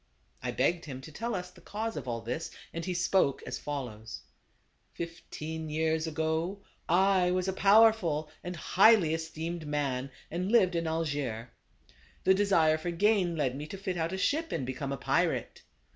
[0.41, 3.59] I begged him to tell us the cause of all this, and he spoke as
[3.59, 4.21] follows:
[4.95, 8.83] "Fifteen years ago I was a powerful and THE CARAVAN.
[8.95, 11.49] 123 highly esteemed man, and lived in Algiers.
[12.23, 15.61] The desire for gain led me to fit out a ship and become a pirate.